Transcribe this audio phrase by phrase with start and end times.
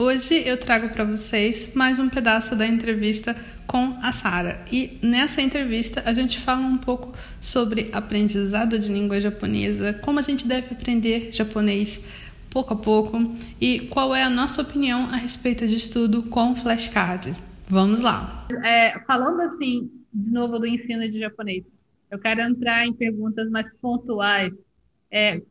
[0.00, 3.34] Hoje eu trago para vocês mais um pedaço da entrevista
[3.66, 4.64] com a Sara.
[4.70, 10.22] E nessa entrevista a gente fala um pouco sobre aprendizado de língua japonesa, como a
[10.22, 12.06] gente deve aprender japonês
[12.48, 13.18] pouco a pouco
[13.60, 17.34] e qual é a nossa opinião a respeito de estudo com flashcard.
[17.68, 18.46] Vamos lá.
[18.64, 21.64] É, falando assim, de novo do ensino de japonês,
[22.08, 24.62] eu quero entrar em perguntas mais pontuais.
[25.10, 25.42] É,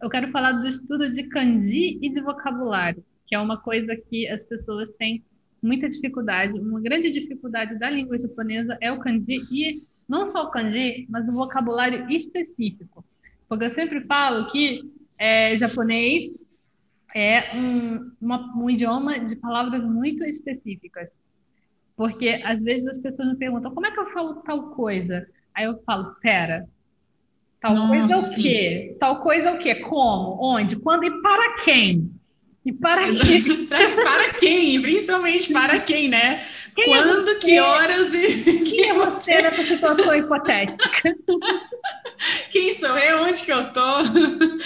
[0.00, 4.26] eu quero falar do estudo de kanji e de vocabulário que é uma coisa que
[4.26, 5.22] as pessoas têm
[5.62, 6.58] muita dificuldade.
[6.58, 9.74] Uma grande dificuldade da língua japonesa é o kanji, e
[10.08, 13.04] não só o kanji, mas o vocabulário específico.
[13.48, 14.82] Porque eu sempre falo que
[15.18, 16.34] é, japonês
[17.14, 21.08] é um, uma, um idioma de palavras muito específicas.
[21.96, 25.26] Porque às vezes as pessoas me perguntam como é que eu falo tal coisa?
[25.54, 26.66] Aí eu falo, pera,
[27.60, 28.90] tal Nossa, coisa é o quê?
[28.92, 28.98] Sim.
[28.98, 29.74] Tal coisa é o quê?
[29.76, 30.38] Como?
[30.40, 30.76] Onde?
[30.76, 32.17] Quando e para quem?
[32.64, 33.66] E para quem?
[33.66, 34.82] para quem?
[34.82, 36.44] Principalmente para quem, né?
[36.74, 38.60] Quem é Quando, é que horas e.
[38.64, 41.14] Quem é você nessa situação hipotética?
[42.50, 43.22] Quem sou eu?
[43.22, 44.00] Onde que eu tô?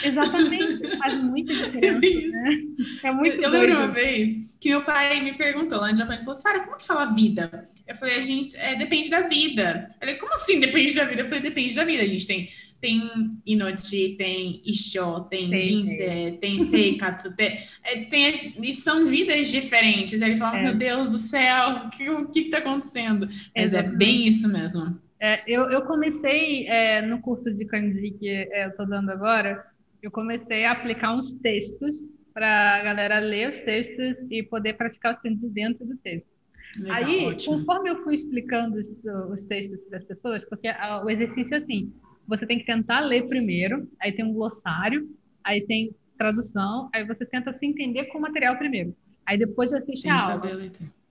[0.03, 2.49] Exatamente, faz muita diferença.
[2.49, 2.63] Né?
[3.03, 6.25] É muito Eu lembro uma vez que meu pai me perguntou lá no Japão, ele
[6.25, 7.69] falou, Sara, como que fala vida?
[7.87, 9.95] Eu falei, a gente, é, depende da vida.
[10.01, 11.23] Ele como assim depende da vida?
[11.23, 12.03] Eu falei, depende da vida.
[12.03, 12.49] A gente tem
[12.83, 13.01] tem
[13.47, 18.35] Inochi, tem Isho, tem, tem Jinsei, tem Seikatsu, tem, é, tem,
[18.75, 20.21] são vidas diferentes.
[20.21, 20.63] Ele fala, é.
[20.65, 23.29] meu Deus do céu, o que, o que está acontecendo?
[23.57, 25.01] Mas é bem isso mesmo.
[25.21, 29.65] É, eu, eu comecei é, no curso de kanji que é, eu estou dando agora,
[30.03, 31.99] eu comecei a aplicar uns textos
[32.35, 36.33] para a galera ler os textos e poder praticar os kanji dentro do texto.
[36.81, 37.59] Legal, Aí, ótimo.
[37.59, 38.89] conforme eu fui explicando os,
[39.31, 41.93] os textos para as pessoas, porque a, o exercício é assim,
[42.37, 45.09] você tem que tentar ler primeiro, aí tem um glossário,
[45.45, 48.97] aí tem tradução, aí você tenta se entender com o material primeiro.
[49.27, 50.43] Aí depois você assiste Sim, a aula.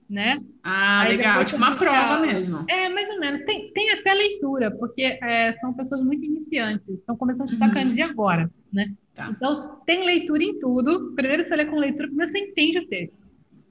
[0.09, 0.41] Né?
[0.61, 2.65] Ah, aí legal, tipo uma prova mesmo.
[2.69, 3.39] É, mais ou menos.
[3.41, 7.73] Tem, tem até leitura, porque é, são pessoas muito iniciantes, estão começando a estudar uhum.
[7.73, 8.91] kanji agora, né?
[9.13, 9.29] Tá.
[9.29, 11.13] Então, tem leitura em tudo.
[11.15, 13.21] Primeiro você lê com leitura, primeiro você entende o texto.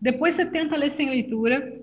[0.01, 1.83] Depois você tenta ler sem leitura,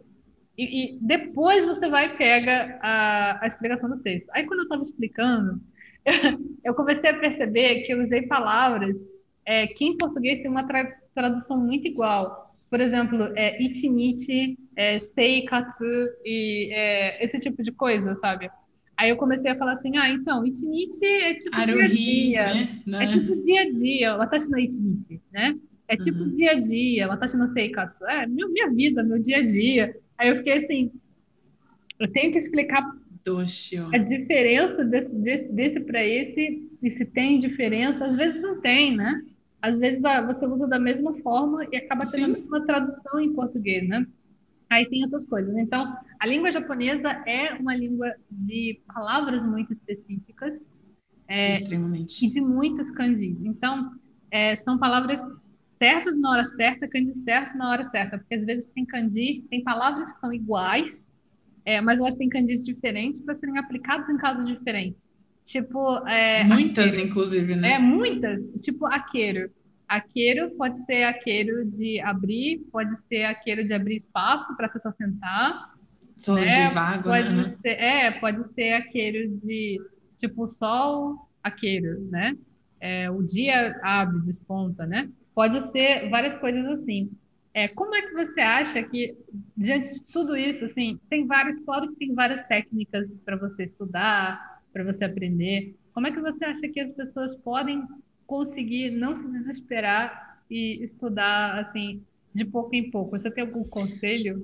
[0.57, 4.28] e, e, depois você vai e pega a, a explicação do texto.
[4.31, 5.62] Aí, quando eu estava explicando,
[6.63, 9.00] eu comecei a perceber que eu usei palavras
[9.46, 10.85] é, que em português tem uma tra
[11.16, 12.38] tradução muito igual.
[12.69, 15.84] Por exemplo, é, itinichi, é, seikatsu
[16.23, 18.50] e é, esse tipo de coisa, sabe?
[18.96, 22.69] Aí eu comecei a falar assim, ah, então, itinichi é tipo Aruhi, dia a dia.
[22.85, 23.03] Né?
[23.03, 25.56] É tipo dia a dia, watashi no itinichi, né?
[25.88, 26.35] É tipo uhum.
[26.35, 28.06] dia a dia, watashi no seikatsu.
[28.06, 29.96] É meu, minha vida, meu dia a dia.
[30.17, 30.91] Aí eu fiquei assim,
[32.00, 32.83] eu tenho que explicar
[33.94, 38.95] a diferença desse, desse, desse para esse, e se tem diferença, às vezes não tem,
[38.95, 39.22] né?
[39.61, 42.31] Às vezes você usa da mesma forma e acaba tendo Sim.
[42.31, 44.05] a mesma tradução em português, né?
[44.69, 45.55] Aí tem essas coisas.
[45.57, 50.59] Então, a língua japonesa é uma língua de palavras muito específicas.
[51.28, 52.25] É, Extremamente.
[52.25, 53.38] E de muitos kanjis.
[53.44, 53.91] Então,
[54.31, 55.22] é, são palavras
[55.78, 59.64] certas na hora certa, kanji certo na hora certa, porque às vezes tem kanji, tem
[59.64, 61.08] palavras que são iguais,
[61.66, 65.00] é, mas elas têm kanjis diferentes para serem aplicadas em casos diferentes.
[65.44, 67.10] Tipo, é, muitas, aqueiro.
[67.10, 67.74] inclusive, né?
[67.74, 68.42] É, muitas.
[68.62, 69.50] Tipo, aqueiro.
[69.88, 74.92] Aqueiro pode ser aqueiro de abrir, pode ser aqueiro de abrir espaço para a pessoa
[74.92, 75.74] sentar.
[76.18, 76.68] Só né?
[76.68, 77.44] de vago, pode né?
[77.62, 79.80] Ser, é, pode ser aqueiro de,
[80.20, 82.36] tipo, sol, aqueiro, né?
[82.80, 85.09] É, o dia abre, desponta, né?
[85.38, 87.12] Pode ser várias coisas assim.
[87.53, 89.16] É, como é que você acha que,
[89.56, 94.64] diante de tudo isso, assim, tem vários, claro que tem várias técnicas para você estudar,
[94.73, 95.76] para você aprender.
[95.94, 97.84] Como é que você acha que as pessoas podem
[98.26, 102.03] conseguir não se desesperar e estudar, assim,
[102.34, 103.11] de pouco em pouco?
[103.11, 104.44] Você tem algum conselho?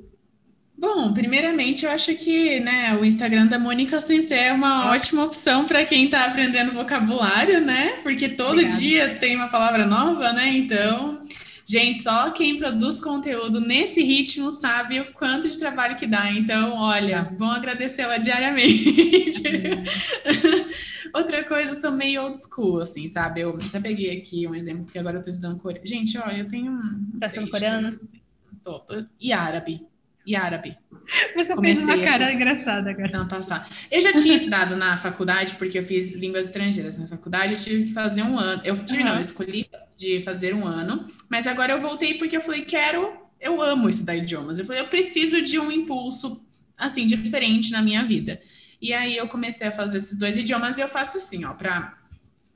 [0.78, 5.66] Bom, primeiramente eu acho que né, o Instagram da Mônica Sensei é uma ótima opção
[5.66, 8.00] para quem está aprendendo vocabulário, né?
[8.04, 8.78] Porque todo Obrigada.
[8.78, 10.50] dia tem uma palavra nova, né?
[10.50, 11.26] Então,
[11.66, 16.32] gente, só quem produz conteúdo nesse ritmo sabe o quanto de trabalho que dá.
[16.32, 19.44] Então, olha, vão agradecê-la diariamente.
[21.14, 23.42] Outra coisa, eu sou meio old school, assim, sabe?
[23.42, 25.86] Eu até peguei aqui um exemplo, porque agora eu tô estudando coreano.
[25.86, 26.80] Gente, olha, eu tenho.
[27.20, 28.00] Tá estudando coreano?
[28.64, 29.93] Tô, tô, e árabe.
[30.26, 30.78] E árabe.
[31.36, 32.36] Você Comecei fez uma cara essas...
[32.36, 33.26] engraçada agora.
[33.26, 33.70] Passar.
[33.92, 37.84] Eu já tinha estudado na faculdade, porque eu fiz línguas estrangeiras na faculdade, eu tive
[37.86, 38.62] que fazer um ano.
[38.64, 39.10] Eu tive, uhum.
[39.10, 43.14] não, eu escolhi de fazer um ano, mas agora eu voltei porque eu falei, quero,
[43.40, 44.60] eu amo estudar idiomas.
[44.60, 46.46] Eu falei, eu preciso de um impulso,
[46.78, 48.40] assim, diferente na minha vida.
[48.82, 51.98] E aí eu comecei a fazer esses dois idiomas e eu faço assim, ó, para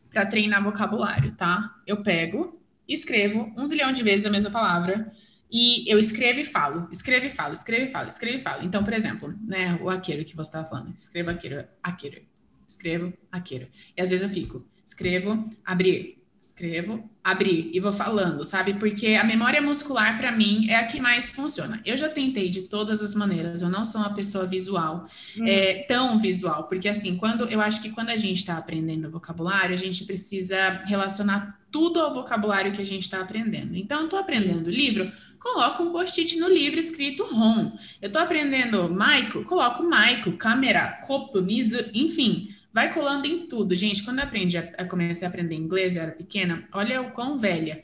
[0.10, 1.76] para treinar vocabulário, tá?
[1.86, 5.12] Eu pego, escrevo um zilhão de vezes a mesma palavra
[5.52, 8.64] e eu escrevo e falo, escrevo e falo, escrevo e falo, escrevo e falo.
[8.64, 12.22] Então, por exemplo, né, o aqueiro que você estava falando, escrevo aqueiro, aqueiro,
[12.68, 13.68] escrevo aqueiro.
[13.96, 18.74] E às vezes eu fico, escrevo, abrir, escrevo, abrir e vou falando, sabe?
[18.74, 21.82] Porque a memória muscular para mim é a que mais funciona.
[21.86, 23.62] Eu já tentei de todas as maneiras.
[23.62, 25.08] Eu não sou uma pessoa visual,
[25.38, 25.48] uhum.
[25.48, 29.74] é, tão visual, porque assim, quando eu acho que quando a gente está aprendendo vocabulário,
[29.74, 33.76] a gente precisa relacionar tudo ao vocabulário que a gente está aprendendo.
[33.76, 35.12] Então, eu estou aprendendo livro,
[35.54, 37.72] coloco um post-it no livro escrito ROM.
[38.02, 43.74] Eu estou aprendendo Maico, coloco Maico, câmera, copo, miso, enfim vai colando em tudo.
[43.74, 47.10] Gente, quando eu aprendi a, a comecei a aprender inglês, eu era pequena, olha o
[47.10, 47.82] quão velha.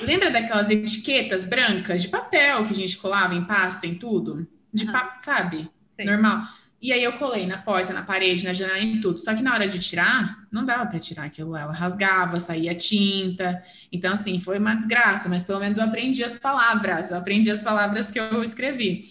[0.00, 4.44] Lembra daquelas etiquetas brancas de papel que a gente colava em pasta, em tudo?
[4.72, 4.92] De uhum.
[5.20, 5.70] sabe?
[5.92, 6.06] Sim.
[6.06, 6.42] Normal.
[6.84, 9.18] E aí eu colei na porta, na parede, na janela, em tudo.
[9.18, 11.56] Só que na hora de tirar, não dava para tirar aquilo.
[11.56, 13.62] Ela rasgava, saía tinta.
[13.90, 17.10] Então, assim, foi uma desgraça, mas pelo menos eu aprendi as palavras.
[17.10, 19.06] Eu aprendi as palavras que eu escrevi.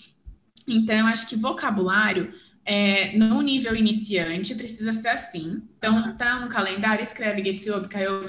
[0.68, 2.32] Então, eu acho que vocabulário
[2.64, 5.64] é, no nível iniciante, precisa ser assim.
[5.76, 8.28] Então, tá no calendário, escreve Getsuyobi, Kaiyobi,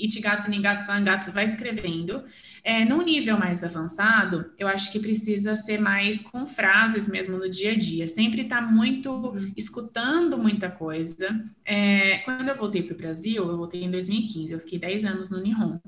[0.00, 2.22] Ichigatsu, Ningatsu, Angatsu, vai escrevendo.
[2.62, 7.48] É, no nível mais avançado, eu acho que precisa ser mais com frases mesmo no
[7.48, 8.06] dia a dia.
[8.06, 11.28] Sempre tá muito escutando muita coisa.
[11.64, 15.30] É, quando eu voltei para o Brasil, eu voltei em 2015, eu fiquei 10 anos
[15.30, 15.78] no Nihon.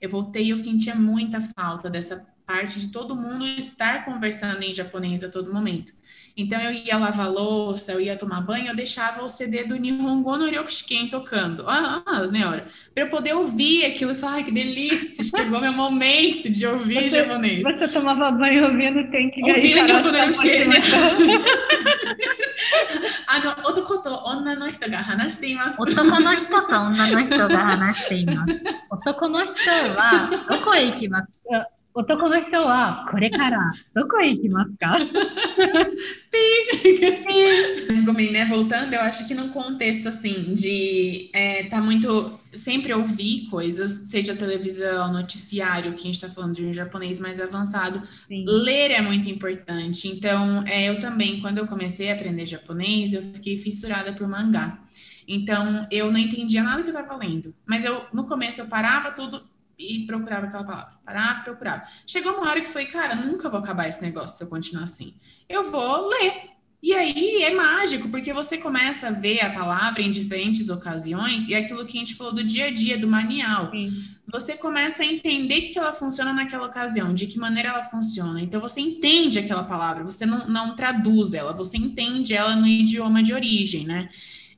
[0.00, 4.72] Eu voltei e eu sentia muita falta dessa parte de todo mundo estar conversando em
[4.72, 5.92] japonês a todo momento.
[6.34, 10.34] Então eu ia lavar louça, eu ia tomar banho, eu deixava o CD do Nihongo
[10.38, 11.68] no Ryokushiken tocando.
[11.68, 15.24] Ah, ah, ah né, Neora, para eu poder ouvir aquilo e falar, ah, que delícia,
[15.24, 17.62] chegou meu momento de ouvir você, japonês.
[17.62, 20.68] Você tomava banho ouvindo tem que Ouvindo Nihongo no Ryokushiken.
[23.30, 25.76] Ah, não, otokoto onna no hito ga hanashite imasu.
[31.97, 34.97] 男の人はどこへ行きますか男の人はこれからどこへ行きますか
[37.87, 42.39] Mas, Gomes, né, voltando, eu acho que no contexto, assim, de é, tá muito...
[42.53, 47.39] Sempre ouvir coisas, seja televisão, noticiário, que a gente tá falando de um japonês mais
[47.39, 48.45] avançado, Sim.
[48.47, 50.07] ler é muito importante.
[50.07, 54.77] Então, é, eu também, quando eu comecei a aprender japonês, eu fiquei fissurada por mangá.
[55.27, 57.55] Então, eu não entendia nada que eu estava lendo.
[57.65, 59.41] Mas eu, no começo, eu parava tudo,
[59.78, 60.98] e procurava aquela palavra.
[61.04, 61.82] Parava, procurava.
[62.06, 65.14] Chegou uma hora que falei, cara, nunca vou acabar esse negócio se eu continuar assim.
[65.48, 66.58] Eu vou ler.
[66.80, 71.54] E aí é mágico, porque você começa a ver a palavra em diferentes ocasiões, e
[71.54, 73.70] aquilo que a gente falou do dia a dia, do manual.
[73.72, 74.04] Sim.
[74.30, 78.40] Você começa a entender que ela funciona naquela ocasião, de que maneira ela funciona.
[78.40, 83.22] Então você entende aquela palavra, você não, não traduz ela, você entende ela no idioma
[83.22, 84.08] de origem, né?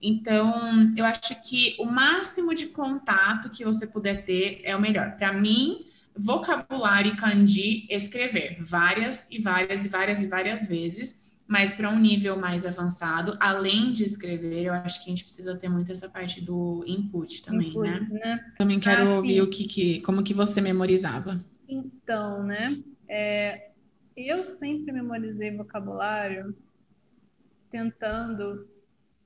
[0.02, 0.52] Então,
[0.96, 5.16] eu acho que o máximo de contato que você puder ter é o melhor.
[5.16, 5.84] Para mim,
[6.16, 11.98] vocabulário e kanji, escrever várias e várias e várias e várias vezes, mas para um
[11.98, 16.08] nível mais avançado, além de escrever, eu acho que a gente precisa ter muito essa
[16.08, 18.08] parte do input também, input, né?
[18.08, 18.52] né?
[18.56, 21.44] Também quero ah, ouvir o que, que, como que você memorizava.
[21.68, 22.80] Então, né?
[23.08, 23.70] É,
[24.16, 26.56] eu sempre memorizei vocabulário
[27.68, 28.69] tentando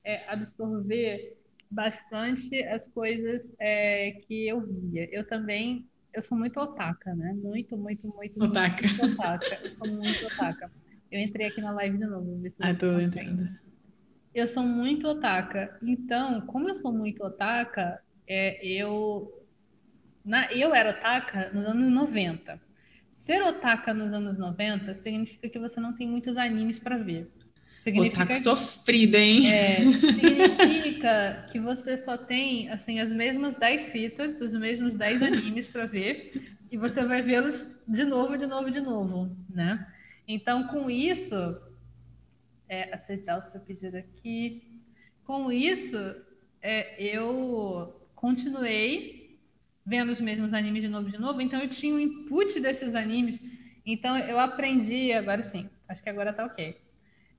[0.05, 1.35] é, absorver
[1.69, 5.09] bastante as coisas é, que eu via.
[5.11, 7.33] Eu também, eu sou muito otaka, né?
[7.33, 8.87] Muito, muito, muito, otaka.
[8.87, 9.59] muito otaka.
[9.63, 10.71] Eu sou muito otaka.
[11.11, 12.39] Eu entrei aqui na live de novo.
[12.39, 13.49] Ver se ah, tô entrando.
[14.33, 15.77] Eu sou muito otaka.
[15.81, 19.43] Então, como eu sou muito otaka, é, eu...
[20.23, 22.59] Na, eu era otaka nos anos 90.
[23.11, 27.31] Ser otaka nos anos 90 significa que você não tem muitos animes para ver.
[27.85, 29.47] Significa Otaku sofrido, hein?
[29.47, 35.67] É, significa que você só tem assim as mesmas 10 fitas dos mesmos 10 animes
[35.67, 39.87] para ver e você vai vê-los de novo, de novo, de novo, né?
[40.27, 41.35] Então, com isso,
[42.67, 44.81] é, aceitar o seu pedido aqui.
[45.23, 45.95] Com isso,
[46.63, 49.37] é, eu continuei
[49.85, 51.39] vendo os mesmos animes de novo, de novo.
[51.39, 53.39] Então, eu tinha o input desses animes.
[53.85, 56.83] Então, eu aprendi, agora sim, acho que agora tá ok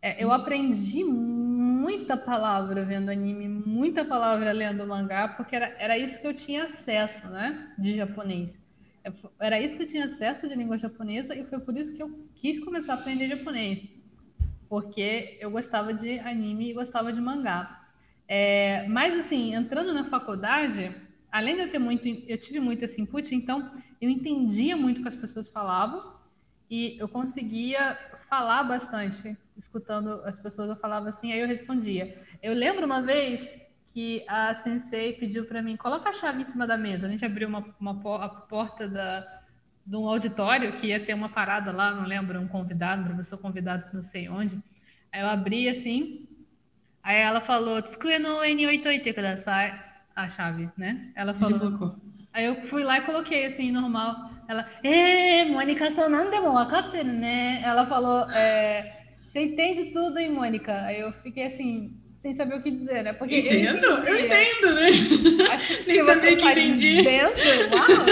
[0.06, 6.20] é, eu aprendi muita palavra vendo anime, muita palavra lendo mangá, porque era, era isso
[6.20, 8.56] que eu tinha acesso, né, de japonês.
[9.02, 12.00] É, era isso que eu tinha acesso de língua japonesa e foi por isso que
[12.00, 13.82] eu quis começar a aprender japonês,
[14.68, 17.88] porque eu gostava de anime e gostava de mangá.
[18.28, 20.94] É, mas, assim, entrando na faculdade,
[21.32, 25.02] além de eu ter muito, eu tive muito esse input, então eu entendia muito o
[25.02, 26.14] que as pessoas falavam
[26.70, 27.96] e eu conseguia
[28.28, 32.22] falar bastante, escutando as pessoas, eu falava assim, aí eu respondia.
[32.42, 33.60] Eu lembro uma vez
[33.92, 37.06] que a sensei pediu para mim, coloca a chave em cima da mesa.
[37.06, 37.92] A gente abriu uma, uma
[38.22, 39.40] a porta da,
[39.86, 43.38] de um auditório que ia ter uma parada lá, não lembro, um convidado, um professor
[43.38, 44.60] convidado, não sei onde.
[45.12, 46.28] Aí eu abri assim,
[47.02, 49.82] aí ela falou, Tsukuya no N88 kudasai,
[50.14, 51.12] a chave, né?
[51.14, 51.96] Ela falou.
[52.36, 54.30] Aí eu fui lá e coloquei assim, normal.
[54.46, 56.52] Ela, é, Mônica, só não demo
[57.02, 57.62] né?
[57.64, 60.82] Ela falou, é, você entende tudo, hein, Mônica?
[60.82, 63.14] Aí eu fiquei assim, sem saber o que dizer, né?
[63.14, 64.90] Porque entendo, eu, eu entendo, né?
[65.88, 67.02] Nem sabia que entendi.
[67.02, 67.40] Dentro,
[67.72, 68.06] uau,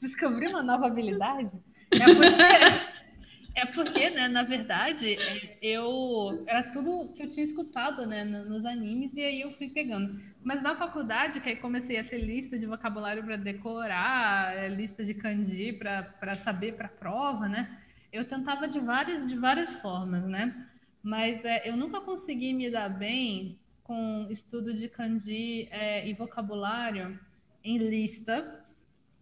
[0.00, 1.58] descobri uma nova habilidade.
[1.90, 5.18] É porque, é porque, né, na verdade,
[5.60, 10.16] eu era tudo que eu tinha escutado, né, nos animes e aí eu fui pegando.
[10.44, 15.04] Mas na faculdade, que aí comecei a ter lista de vocabulário para decorar, é, lista
[15.04, 17.78] de kanji para saber para prova, né?
[18.12, 20.68] Eu tentava de várias de várias formas, né?
[21.02, 27.18] Mas é, eu nunca consegui me dar bem com estudo de kanji é, e vocabulário
[27.64, 28.61] em lista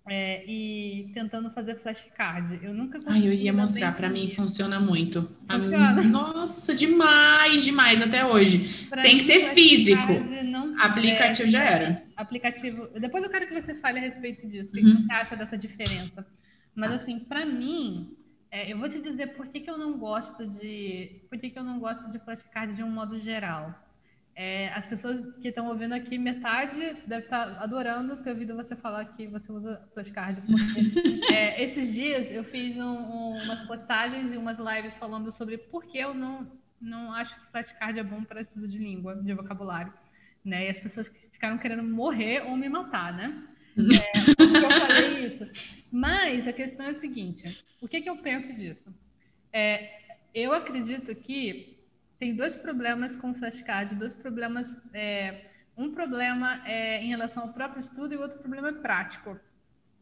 [0.09, 2.59] é, e tentando fazer flashcard.
[2.63, 3.27] Eu nunca consegui.
[3.27, 5.31] eu ia mostrar, para mim funciona muito.
[5.49, 6.03] Funciona.
[6.05, 8.87] Nossa, demais, demais, até hoje.
[8.89, 10.13] Pra Tem que ser físico.
[10.45, 12.03] Não, aplicativo é, já era.
[12.17, 12.89] Aplicativo.
[12.99, 14.71] Depois eu quero que você fale a respeito disso.
[14.75, 14.81] Uhum.
[14.81, 16.27] O que você acha dessa diferença?
[16.75, 18.17] Mas, assim, para mim,
[18.51, 21.23] é, eu vou te dizer por que, que eu não gosto de.
[21.29, 23.75] Por que, que eu não gosto de flashcard de um modo geral.
[24.43, 28.75] É, as pessoas que estão ouvindo aqui, metade deve estar tá adorando ter ouvido você
[28.75, 30.41] falar que você usa flashcard.
[30.41, 30.81] Porque,
[31.31, 35.85] é, esses dias eu fiz um, um, umas postagens e umas lives falando sobre por
[35.85, 39.93] que eu não, não acho que flashcard é bom para estudo de língua, de vocabulário.
[40.43, 40.69] Né?
[40.69, 43.47] E as pessoas que ficaram querendo morrer ou me matar, né?
[43.77, 45.47] É, eu falei isso.
[45.93, 48.93] Mas a questão é a seguinte: o que, que eu penso disso?
[49.53, 51.80] É, eu acredito que
[52.21, 54.71] tem dois problemas com o flashcard, dois problemas.
[54.93, 59.41] É, um problema é em relação ao próprio estudo e o outro problema é prático.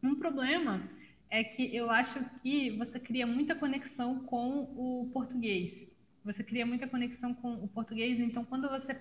[0.03, 0.83] Um problema
[1.31, 5.89] é que eu acho que você cria muita conexão com o português.
[6.25, 9.01] Você cria muita conexão com o português, então quando você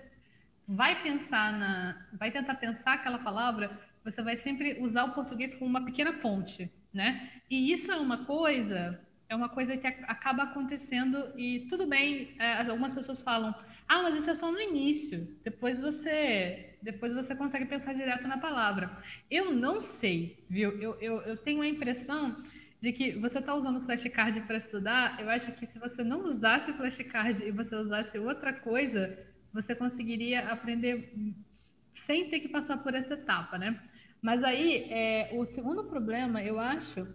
[0.66, 5.68] vai pensar na, vai tentar pensar aquela palavra, você vai sempre usar o português como
[5.68, 7.32] uma pequena ponte, né?
[7.50, 12.34] E isso é uma coisa é uma coisa que acaba acontecendo e tudo bem.
[12.38, 13.54] É, algumas pessoas falam,
[13.86, 15.28] ah, mas isso é só no início.
[15.44, 18.90] Depois você, depois você consegue pensar direto na palavra.
[19.30, 20.70] Eu não sei, viu?
[20.80, 22.42] Eu, eu, eu tenho a impressão
[22.80, 25.20] de que você está usando flashcard para estudar.
[25.20, 29.18] Eu acho que se você não usasse flashcard e você usasse outra coisa,
[29.52, 31.12] você conseguiria aprender
[31.94, 33.78] sem ter que passar por essa etapa, né?
[34.22, 37.06] Mas aí, é, o segundo problema, eu acho,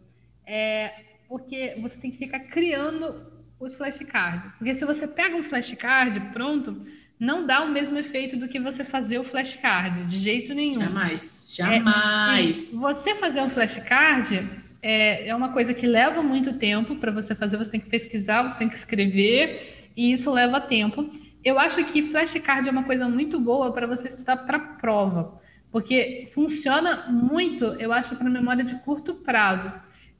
[0.46, 3.16] é porque você tem que ficar criando
[3.60, 4.52] os flashcards.
[4.56, 6.86] Porque se você pega um flashcard pronto,
[7.20, 10.80] não dá o mesmo efeito do que você fazer o flashcard, de jeito nenhum.
[10.80, 12.72] Jamais, jamais.
[12.76, 14.48] É, você fazer um flashcard
[14.80, 18.44] é, é uma coisa que leva muito tempo para você fazer, você tem que pesquisar,
[18.44, 21.10] você tem que escrever, e isso leva tempo.
[21.44, 26.30] Eu acho que flashcard é uma coisa muito boa para você estudar para prova, porque
[26.32, 29.72] funciona muito, eu acho, para memória de curto prazo.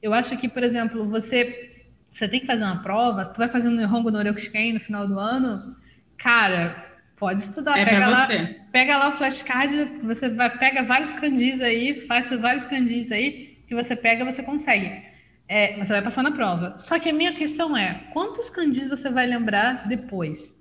[0.04, 1.70] Eu acho que, por exemplo, você
[2.12, 5.18] você tem que fazer uma prova, tu vai fazendo Nihongo no Ryokushiken no final do
[5.18, 5.74] ano,
[6.18, 7.78] cara, pode estudar.
[7.78, 8.60] É pega lá, você.
[8.70, 13.74] Pega lá o flashcard, você vai, pega vários kanjis aí, faz vários kanjis aí, que
[13.74, 15.02] você pega, você consegue.
[15.48, 16.78] É, você vai passar na prova.
[16.78, 20.54] Só que a minha questão é, quantos kanjis você vai lembrar depois?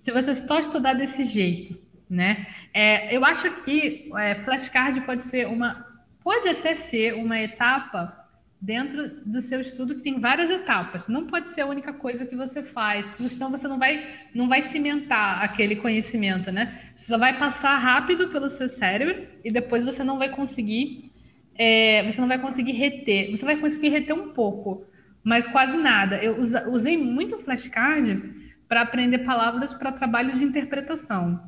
[0.00, 2.48] Se você só estudar desse jeito, né?
[2.74, 5.86] É, eu acho que é, flashcard pode ser uma...
[6.20, 8.17] Pode até ser uma etapa
[8.60, 11.06] dentro do seu estudo que tem várias etapas.
[11.06, 14.62] Não pode ser a única coisa que você faz, senão você não vai, não vai
[14.62, 16.80] cimentar aquele conhecimento, né?
[16.94, 21.12] Você só vai passar rápido pelo seu cérebro e depois você não vai conseguir,
[21.56, 23.30] é, você não vai conseguir reter.
[23.30, 24.84] Você vai conseguir reter um pouco,
[25.22, 26.16] mas quase nada.
[26.16, 26.38] Eu
[26.72, 28.38] usei muito flashcard
[28.68, 31.40] para aprender palavras para trabalhos de interpretação.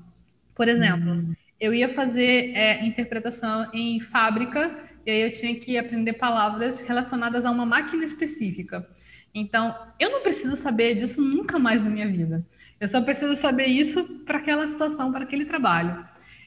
[0.55, 1.35] Por exemplo, hum.
[1.61, 7.45] eu ia fazer é, interpretação em fábrica e aí eu tinha que aprender palavras relacionadas
[7.45, 8.88] a uma máquina específica.
[9.35, 12.45] Então, eu não preciso saber disso nunca mais na minha vida.
[12.80, 16.04] Eu só preciso saber isso para aquela situação, para aquele trabalho.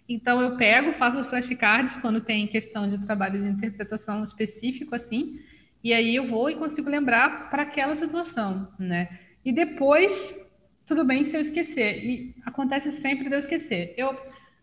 [0.08, 5.40] Então, eu pego, faço os flashcards quando tem questão de trabalho de interpretação específico, assim,
[5.84, 9.20] e aí eu vou e consigo lembrar para aquela situação, né?
[9.46, 10.40] E depois,
[10.86, 12.04] tudo bem se eu esquecer.
[12.04, 13.94] E acontece sempre de eu esquecer.
[13.98, 14.18] Eu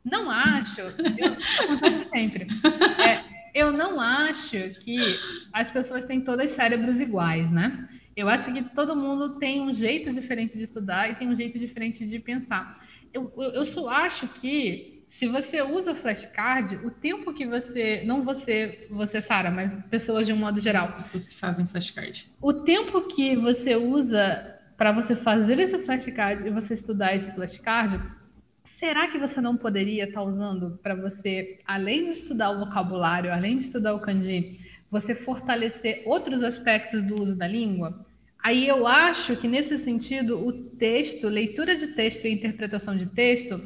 [0.04, 2.46] não acho, eu, acontece sempre.
[3.06, 4.98] É, eu não acho que
[5.52, 7.88] as pessoas têm todos cérebros iguais, né?
[8.16, 11.58] Eu acho que todo mundo tem um jeito diferente de estudar e tem um jeito
[11.58, 12.84] diferente de pensar.
[13.12, 18.22] Eu, eu, eu só acho que se você usa flashcard, o tempo que você, não
[18.22, 23.02] você, você Sara, mas pessoas de um modo geral, pessoas que fazem flashcard, o tempo
[23.08, 28.00] que você usa para você fazer esse flashcard e você estudar esse flashcard,
[28.80, 33.30] será que você não poderia estar tá usando para você, além de estudar o vocabulário,
[33.30, 34.58] além de estudar o kanji,
[34.90, 38.06] você fortalecer outros aspectos do uso da língua?
[38.42, 43.60] Aí eu acho que nesse sentido o texto, leitura de texto e interpretação de texto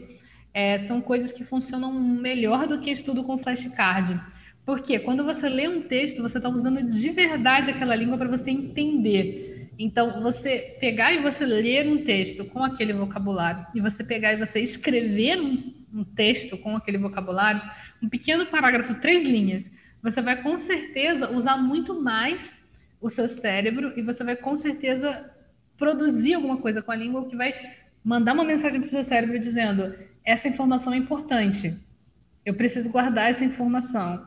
[0.53, 4.21] é, são coisas que funcionam melhor do que estudo com flashcard.
[4.67, 8.51] Porque quando você lê um texto, você está usando de verdade aquela língua para você
[8.51, 9.54] entender.
[9.79, 14.37] Então, você pegar e você ler um texto com aquele vocabulário, e você pegar e
[14.37, 17.63] você escrever um, um texto com aquele vocabulário,
[18.03, 19.71] um pequeno parágrafo, três linhas,
[20.03, 22.55] você vai com certeza usar muito mais
[23.01, 25.31] o seu cérebro e você vai com certeza
[25.77, 27.55] produzir alguma coisa com a língua que vai
[28.03, 31.75] mandar uma mensagem para o seu cérebro dizendo: essa informação é importante.
[32.45, 34.27] Eu preciso guardar essa informação.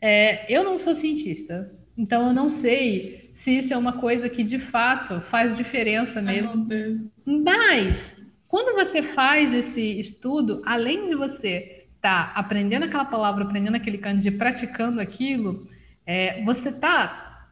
[0.00, 4.42] É, eu não sou cientista, então eu não sei se isso é uma coisa que
[4.42, 6.66] de fato faz diferença mesmo.
[7.44, 13.76] Mas quando você faz esse estudo, além de você estar tá aprendendo aquela palavra, aprendendo
[13.76, 15.68] aquele kanji, praticando aquilo,
[16.04, 17.48] é, você está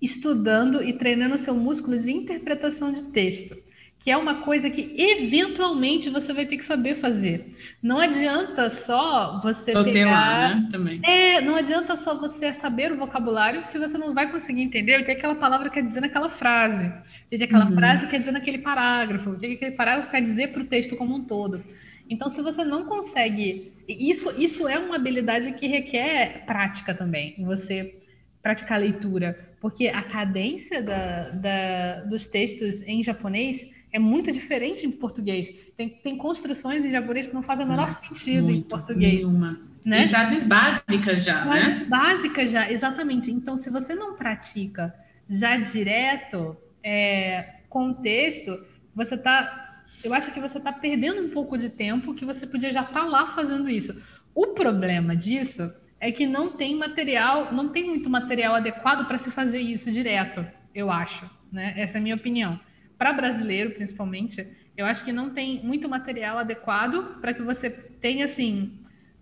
[0.00, 3.56] estudando e treinando o seu músculo de interpretação de texto
[4.02, 7.54] que é uma coisa que eventualmente você vai ter que saber fazer.
[7.82, 10.10] Não adianta só você o pegar...
[10.10, 10.68] Lá, né?
[10.70, 11.00] Também.
[11.04, 15.04] É, não adianta só você saber o vocabulário se você não vai conseguir entender o
[15.04, 17.74] que aquela palavra quer dizer naquela frase, o que aquela uhum.
[17.74, 21.14] frase quer dizer naquele parágrafo, o que aquele parágrafo quer dizer para o texto como
[21.14, 21.62] um todo.
[22.08, 23.70] Então, se você não consegue...
[23.86, 27.94] Isso, isso é uma habilidade que requer prática também, você
[28.42, 34.90] praticar leitura, porque a cadência da, da, dos textos em japonês é muito diferente em
[34.90, 35.52] português.
[35.76, 39.14] Tem, tem construções em japonês que não fazem o menor Nossa, sentido em português.
[39.14, 39.60] Nenhuma.
[39.84, 40.04] Né?
[40.04, 41.86] E frases básicas já, frases né?
[41.86, 43.30] básicas já, exatamente.
[43.30, 44.94] Então, se você não pratica
[45.28, 48.62] já direto é, com o texto,
[48.94, 49.68] você está...
[50.02, 53.00] Eu acho que você está perdendo um pouco de tempo que você podia já estar
[53.00, 54.00] tá lá fazendo isso.
[54.34, 59.30] O problema disso é que não tem material, não tem muito material adequado para se
[59.30, 61.28] fazer isso direto, eu acho.
[61.52, 61.74] Né?
[61.76, 62.58] Essa é a minha opinião
[63.00, 68.26] para brasileiro, principalmente, eu acho que não tem muito material adequado para que você tenha,
[68.26, 68.72] assim,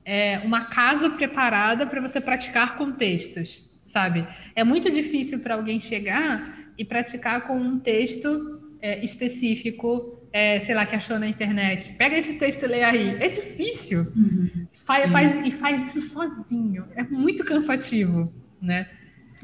[0.04, 4.26] é, uma casa preparada para você praticar com textos, sabe?
[4.56, 10.74] É muito difícil para alguém chegar e praticar com um texto é, específico, é, sei
[10.74, 11.92] lá, que achou na internet.
[11.92, 13.22] Pega esse texto e lê aí.
[13.22, 14.00] É difícil.
[14.16, 16.84] Uhum, faz, faz, e faz isso sozinho.
[16.96, 18.88] É muito cansativo, né?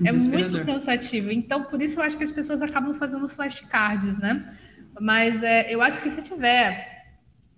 [0.04, 1.30] É muito cansativo.
[1.30, 4.44] Então, por isso eu acho que as pessoas acabam fazendo flashcards, né?
[5.00, 7.04] Mas é, eu acho que se tiver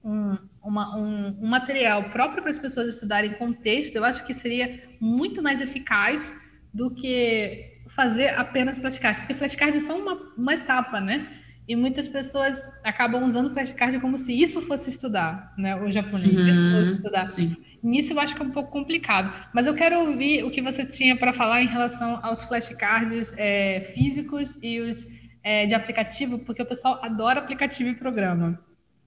[0.04, 4.82] um, uma, um, um material próprio para as pessoas estudarem contexto, eu acho que seria
[5.00, 6.34] muito mais eficaz
[6.72, 9.20] do que fazer apenas flashcards.
[9.20, 11.26] Porque flashcards são uma, uma etapa, né?
[11.68, 15.74] E muitas pessoas acabam usando flashcard como se isso fosse estudar, né?
[15.76, 17.26] O japonês, uhum, fosse estudar.
[17.26, 17.56] Sim.
[17.86, 19.32] Nisso eu acho que é um pouco complicado.
[19.54, 23.92] Mas eu quero ouvir o que você tinha para falar em relação aos flashcards é,
[23.94, 25.06] físicos e os
[25.42, 28.58] é, de aplicativo, porque o pessoal adora aplicativo e programa.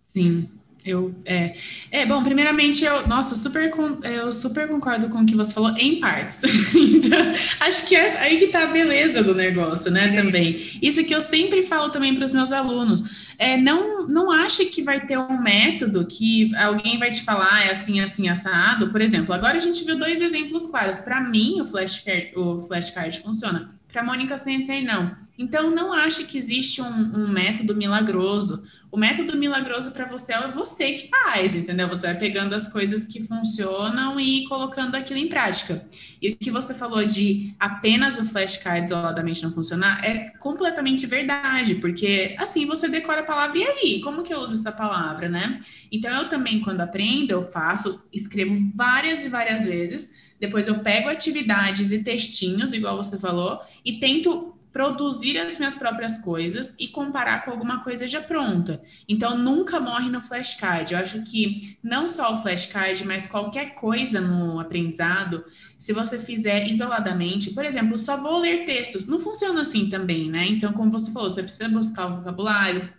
[0.05, 0.49] Sim.
[0.85, 1.53] Eu, é,
[1.91, 3.71] é, bom, primeiramente, eu, nossa, super,
[4.03, 6.41] eu super concordo com o que você falou, em partes.
[6.73, 7.19] então,
[7.59, 10.21] acho que é aí que tá a beleza do negócio, né, é.
[10.21, 10.79] também.
[10.81, 13.29] Isso que eu sempre falo também para os meus alunos.
[13.37, 17.71] É, não, não ache que vai ter um método que alguém vai te falar é
[17.71, 18.89] assim, assim, assado.
[18.89, 20.99] Por exemplo, agora a gente viu dois exemplos claros.
[20.99, 23.78] Para mim, o flashcard, o flashcard funciona.
[23.91, 25.15] Para Mônica Sensei, não.
[25.37, 30.47] Então, não ache que existe um, um método milagroso o método milagroso para você é
[30.47, 31.87] você que faz, entendeu?
[31.89, 35.85] Você vai pegando as coisas que funcionam e colocando aquilo em prática.
[36.19, 41.75] E o que você falou de apenas o flashcard isoladamente não funcionar é completamente verdade,
[41.75, 45.59] porque assim você decora a palavra e aí, como que eu uso essa palavra, né?
[45.91, 51.09] Então eu também, quando aprendo, eu faço, escrevo várias e várias vezes, depois eu pego
[51.09, 57.43] atividades e textinhos, igual você falou, e tento produzir as minhas próprias coisas e comparar
[57.43, 58.81] com alguma coisa já pronta.
[59.07, 60.93] Então, nunca morre no flashcard.
[60.93, 65.43] Eu acho que não só o flashcard, mas qualquer coisa no aprendizado,
[65.77, 70.47] se você fizer isoladamente, por exemplo, só vou ler textos, não funciona assim também, né?
[70.47, 72.93] Então, como você falou, você precisa buscar o vocabulário,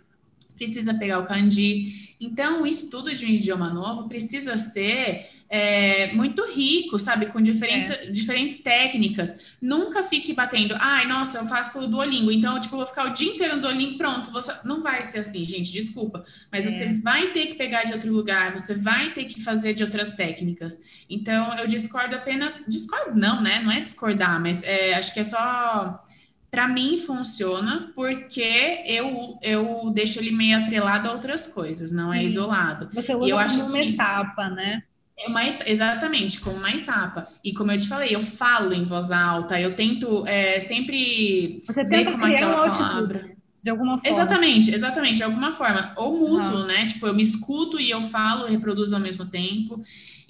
[0.61, 2.15] precisa pegar o kanji.
[2.19, 7.25] Então, o estudo de um idioma novo precisa ser é, muito rico, sabe?
[7.25, 7.41] Com é.
[7.41, 9.55] diferentes técnicas.
[9.59, 13.33] Nunca fique batendo, ai, nossa, eu faço Duolingo, então, tipo, eu vou ficar o dia
[13.33, 14.31] inteiro no Duolingo, pronto.
[14.31, 14.53] Você...
[14.63, 16.23] Não vai ser assim, gente, desculpa.
[16.51, 16.69] Mas é.
[16.69, 20.11] você vai ter que pegar de outro lugar, você vai ter que fazer de outras
[20.11, 21.03] técnicas.
[21.09, 22.63] Então, eu discordo apenas.
[22.67, 23.61] Discordo, não, né?
[23.63, 26.05] Não é discordar, mas é, acho que é só.
[26.51, 32.19] Para mim funciona porque eu, eu deixo ele meio atrelado a outras coisas, não é
[32.19, 32.25] Sim.
[32.25, 32.89] isolado.
[32.93, 33.89] Você usa e eu acho como uma que...
[33.89, 34.83] etapa, né?
[35.17, 37.27] É uma, exatamente, como uma etapa.
[37.43, 41.85] E como eu te falei, eu falo em voz alta, eu tento é, sempre Você
[41.85, 43.31] ver como aquela palavra.
[43.63, 44.09] De alguma forma.
[44.09, 45.93] Exatamente, exatamente, de alguma forma.
[45.95, 46.85] Ou mútuo, né?
[46.85, 49.81] Tipo, eu me escuto e eu falo, reproduzo ao mesmo tempo.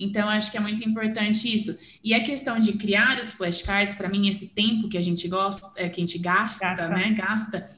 [0.03, 1.77] Então, acho que é muito importante isso.
[2.03, 5.71] E a questão de criar os flashcards, para mim, esse tempo que a gente gosta,
[5.77, 6.89] é, que a gente gasta, gasta.
[6.89, 7.11] né?
[7.11, 7.69] Gasta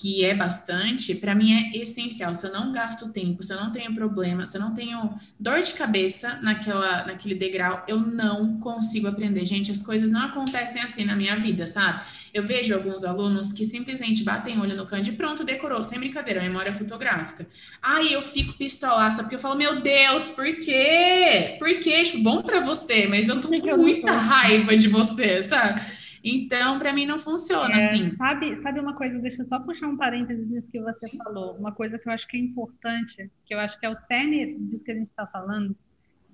[0.00, 2.32] que é bastante, para mim é essencial.
[2.36, 5.60] Se eu não gasto tempo, se eu não tenho problema, se eu não tenho dor
[5.60, 9.44] de cabeça naquela, naquele degrau, eu não consigo aprender.
[9.44, 12.04] Gente, as coisas não acontecem assim na minha vida, sabe?
[12.32, 16.40] Eu vejo alguns alunos que simplesmente batem olho no canto e pronto, decorou, sem brincadeira,
[16.40, 17.44] memória fotográfica.
[17.82, 21.56] Aí eu fico pistolaça, porque eu falo, meu Deus, por quê?
[21.58, 22.04] Por quê?
[22.04, 25.97] Tipo, bom para você, mas eu tô com muita raiva de você, sabe?
[26.28, 28.10] Então, para mim não funciona é, assim.
[28.16, 31.56] Sabe, sabe uma coisa, deixa eu só puxar um parênteses nisso que você falou.
[31.56, 34.58] Uma coisa que eu acho que é importante, que eu acho que é o cerne
[34.58, 35.76] disso que a gente está falando,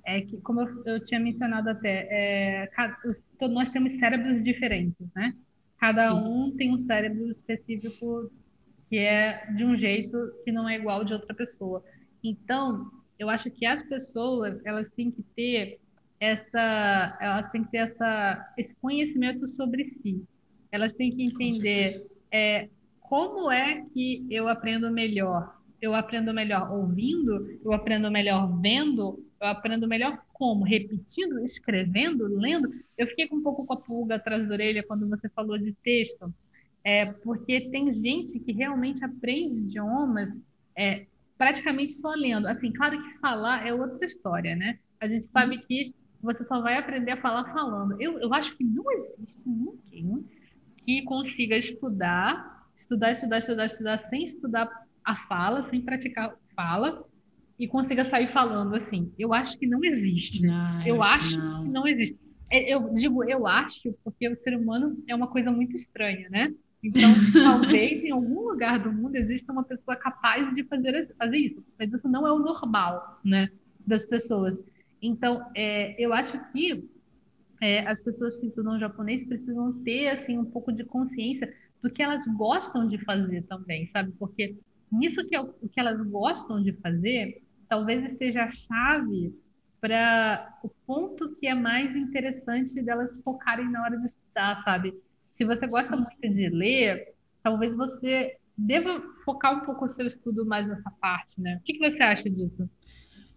[0.05, 5.07] é que, como eu, eu tinha mencionado até, é, cada, os, nós temos cérebros diferentes,
[5.15, 5.35] né?
[5.79, 6.17] Cada Sim.
[6.17, 8.31] um tem um cérebro específico
[8.89, 11.83] que é de um jeito que não é igual de outra pessoa.
[12.23, 15.81] Então, eu acho que as pessoas, elas têm que ter
[16.25, 20.25] essa, elas têm que ter essa, esse conhecimento sobre si.
[20.73, 22.69] Elas têm que entender é,
[23.01, 25.55] como é que eu aprendo melhor.
[25.81, 30.65] Eu aprendo melhor ouvindo, eu aprendo melhor vendo, eu aprendo melhor como?
[30.65, 32.73] Repetindo, escrevendo, lendo.
[32.97, 35.73] Eu fiquei com um pouco com a pulga atrás da orelha quando você falou de
[35.73, 36.33] texto,
[36.83, 40.41] é, porque tem gente que realmente aprende idiomas
[40.77, 41.05] é,
[41.37, 42.47] praticamente só lendo.
[42.47, 44.79] Assim, claro que falar é outra história, né?
[44.99, 48.01] A gente sabe que você só vai aprender a falar falando.
[48.01, 50.25] Eu, eu acho que não existe ninguém
[50.85, 57.05] que consiga estudar, estudar, estudar, estudar, estudar, sem estudar a fala, sem praticar fala,
[57.59, 59.13] e consiga sair falando assim.
[59.19, 60.43] Eu acho que não existe.
[60.43, 61.65] Não, eu acho que não.
[61.65, 62.19] que não existe.
[62.51, 66.53] É, eu digo eu acho porque o ser humano é uma coisa muito estranha, né?
[66.83, 71.65] Então, talvez em algum lugar do mundo exista uma pessoa capaz de fazer, fazer isso,
[71.79, 73.49] mas isso não é o normal, né,
[73.87, 74.59] das pessoas.
[75.07, 76.89] Então, é, eu acho que
[77.61, 82.03] é, as pessoas que estudam japonês precisam ter assim um pouco de consciência do que
[82.03, 84.13] elas gostam de fazer também, sabe?
[84.19, 84.57] Porque
[84.91, 89.35] nisso que, é o que elas gostam de fazer, talvez esteja a chave
[89.79, 94.95] para o ponto que é mais interessante delas focarem na hora de estudar, sabe?
[95.35, 96.03] Se você gosta Sim.
[96.03, 101.41] muito de ler, talvez você deva focar um pouco o seu estudo mais nessa parte,
[101.43, 101.59] né?
[101.61, 102.69] O que, que você acha disso?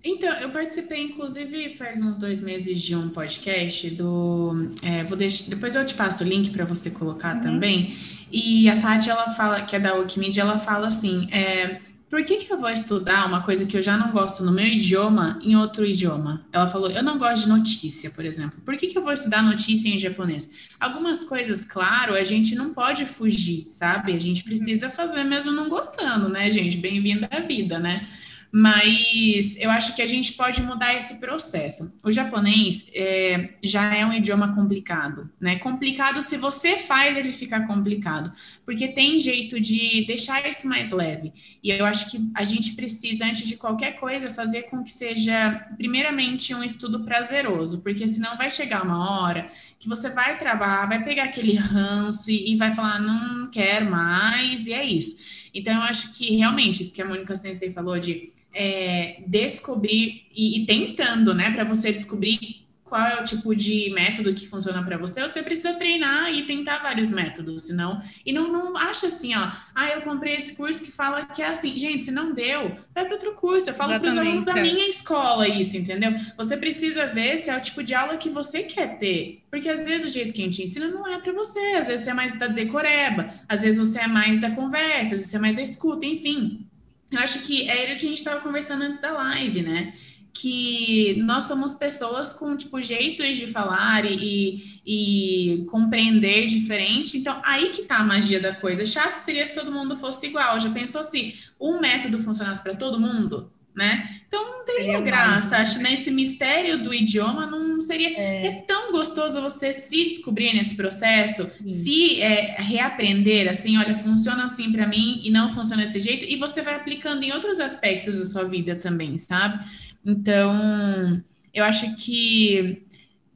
[0.09, 4.69] Então, eu participei, inclusive, faz uns dois meses de um podcast do.
[4.81, 7.41] É, vou deixar, depois eu te passo o link para você colocar uhum.
[7.41, 7.93] também.
[8.31, 12.37] E a Tati, ela fala, que é da Wikimedia, ela fala assim: é, por que,
[12.37, 15.57] que eu vou estudar uma coisa que eu já não gosto no meu idioma em
[15.57, 16.47] outro idioma?
[16.53, 18.61] Ela falou: eu não gosto de notícia, por exemplo.
[18.63, 20.69] Por que, que eu vou estudar notícia em japonês?
[20.79, 24.13] Algumas coisas, claro, a gente não pode fugir, sabe?
[24.13, 26.77] A gente precisa fazer mesmo não gostando, né, gente?
[26.77, 28.07] Bem-vindo à vida, né?
[28.51, 31.99] Mas eu acho que a gente pode mudar esse processo.
[32.03, 35.57] O japonês é, já é um idioma complicado, né?
[35.57, 38.31] Complicado se você faz ele ficar complicado,
[38.65, 41.33] porque tem jeito de deixar isso mais leve.
[41.61, 45.67] E eu acho que a gente precisa, antes de qualquer coisa, fazer com que seja,
[45.77, 51.03] primeiramente, um estudo prazeroso, porque senão vai chegar uma hora que você vai trabalhar, vai
[51.03, 55.17] pegar aquele ranço e, e vai falar, não quero mais, e é isso.
[55.53, 60.59] Então, eu acho que realmente, isso que a Mônica Sensei falou de é, descobrir e,
[60.59, 64.97] e, tentando, né, para você descobrir qual é o tipo de método que funciona para
[64.97, 68.01] você, você precisa treinar e tentar vários métodos, senão.
[68.25, 71.47] E não, não acha assim, ó, ah, eu comprei esse curso que fala que é
[71.47, 71.77] assim.
[71.77, 73.69] Gente, se não deu, vai para outro curso.
[73.69, 76.15] Eu falo para os alunos da minha escola isso, entendeu?
[76.37, 79.43] Você precisa ver se é o tipo de aula que você quer ter.
[79.51, 81.59] Porque às vezes o jeito que a gente ensina não é para você.
[81.77, 85.21] Às vezes você é mais da decoreba, às vezes você é mais da conversa, às
[85.21, 86.65] vezes você é mais da escuta, enfim.
[87.11, 89.93] Eu acho que era o que a gente estava conversando antes da live, né?
[90.39, 97.17] que nós somos pessoas com tipo jeitos de falar e, e, compreender diferente.
[97.17, 98.85] Então, aí que tá a magia da coisa.
[98.85, 100.59] Chato seria se todo mundo fosse igual.
[100.59, 103.51] Já pensou se um método funcionasse para todo mundo?
[103.77, 104.09] Né?
[104.27, 105.57] Então não teria graça.
[105.57, 108.09] Acho nesse mistério do idioma não seria.
[108.17, 108.47] É.
[108.47, 108.51] é.
[108.67, 111.69] tão gostoso você se descobrir nesse processo, Sim.
[111.69, 116.35] se é, reaprender assim, olha, funciona assim para mim e não funciona desse jeito, e
[116.37, 119.63] você vai aplicando em outros aspectos da sua vida também, sabe?
[120.03, 121.21] Então,
[121.53, 122.83] eu acho que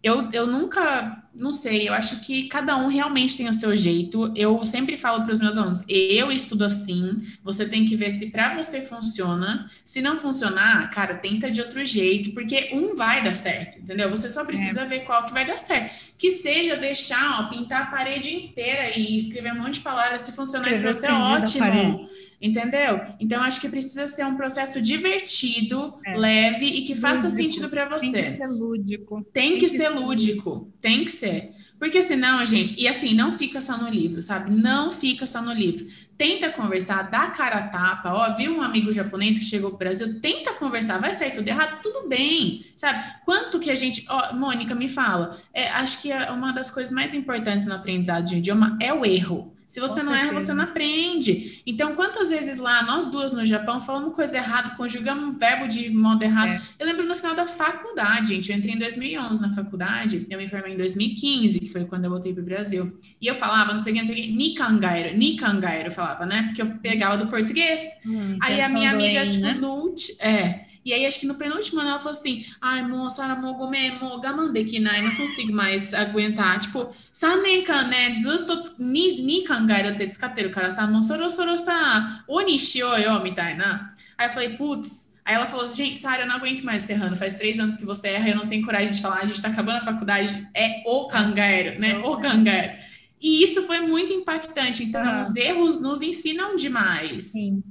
[0.04, 4.32] eu, eu nunca, não sei, eu acho que cada um realmente tem o seu jeito.
[4.36, 8.32] Eu sempre falo para os meus alunos, eu estudo assim, você tem que ver se
[8.32, 9.70] para você funciona.
[9.86, 14.10] Se não funcionar, cara, tenta de outro jeito, porque um vai dar certo, entendeu?
[14.10, 14.86] Você só precisa é.
[14.86, 15.94] ver qual que vai dar certo.
[16.18, 20.32] Que seja deixar, ó, pintar a parede inteira e escrever um monte de palavras, se
[20.32, 22.10] funcionar isso para você, é ótimo.
[22.41, 23.01] Entendeu?
[23.19, 26.17] Então, acho que precisa ser um processo divertido, é.
[26.17, 27.43] leve e que faça lúdico.
[27.43, 28.12] sentido para você.
[28.12, 29.27] Tem que ser lúdico.
[29.32, 30.49] Tem, tem que, que, ser lúdico.
[30.49, 30.73] lúdico.
[30.82, 31.51] Tem que ser.
[31.82, 34.56] Porque senão, gente, e assim, não fica só no livro, sabe?
[34.56, 35.86] Não fica só no livro.
[36.15, 38.13] Tenta conversar, dá cara a tapa.
[38.13, 40.19] Ó, viu um amigo japonês que chegou pro Brasil?
[40.19, 43.04] Tenta conversar, vai sair tudo errado, tudo bem, sabe?
[43.25, 44.06] Quanto que a gente.
[44.10, 45.39] Ó, Mônica, me fala.
[45.51, 49.04] É, acho que é uma das coisas mais importantes no aprendizado de idioma é o
[49.04, 49.51] erro.
[49.72, 50.32] Se você Com não certeza.
[50.32, 51.62] erra, você não aprende.
[51.66, 55.90] Então, quantas vezes lá, nós duas no Japão, falamos coisa errada, conjugamos um verbo de
[55.92, 56.50] modo errado.
[56.50, 56.62] É.
[56.78, 58.52] Eu lembro no final da faculdade, gente.
[58.52, 62.10] Eu entrei em 2011 na faculdade, eu me formei em 2015, que foi quando eu
[62.10, 63.00] voltei para o Brasil.
[63.22, 66.26] E eu falava, não sei o que, não sei o que, Nikangairo, Nikangairo, eu falava,
[66.26, 66.48] né?
[66.48, 67.82] Porque eu pegava do português.
[68.06, 69.54] Hum, Aí a minha amiga, tipo, né?
[69.54, 69.96] no.
[70.20, 70.66] É.
[70.84, 74.63] E aí, acho que no penúltimo ano ela falou assim: ai, moça, era mogome, mogamande
[74.65, 76.60] que não consigo mais aguentar.
[76.60, 78.17] Tipo, sanenkan, né?
[78.20, 83.20] Zuto ni, ni kangairo te tsukateru kara sa, no soro soro sa, oni shio yo,
[83.22, 83.94] mitai na.
[84.17, 85.12] Aí eu falei, putz.
[85.24, 87.15] Aí ela falou assim, gente, Sara, eu não aguento mais ser errando.
[87.15, 89.50] Faz três anos que você erra, eu não tenho coragem de falar, a gente tá
[89.50, 90.48] acabando a faculdade.
[90.54, 92.00] É o kangairo, né?
[92.00, 92.74] O kangairo.
[93.22, 94.84] E isso foi muito impactante.
[94.84, 95.22] Então, ah.
[95.22, 97.26] os erros nos ensinam demais.
[97.26, 97.63] Sim.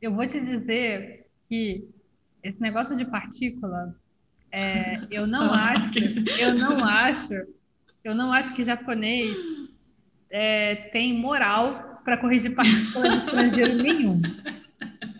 [0.00, 1.88] Eu vou te dizer que
[2.42, 3.94] esse negócio de partícula,
[4.50, 5.98] é, eu não acho,
[6.38, 7.34] eu não acho,
[8.04, 9.34] eu não acho que japonês
[10.30, 14.20] é, tem moral para corrigir partícula de estrangeiro nenhum.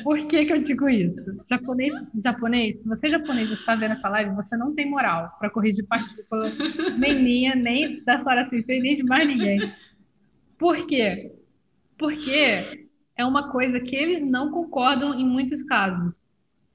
[0.03, 1.15] Por que, que eu digo isso?
[1.49, 5.49] Japonês, japonês, se você é japonês está vendo essa live, você não tem moral para
[5.49, 6.51] corrigir partícula
[6.99, 9.73] nem minha, nem da Sora Sensei, nem de mais ninguém.
[10.59, 11.33] Por quê?
[11.97, 16.13] Porque é uma coisa que eles não concordam em muitos casos.